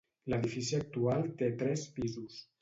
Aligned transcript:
L'edifici 0.33 0.77
actual 0.77 1.21
té 1.43 1.51
tres 1.61 1.85
pisos. 1.99 2.41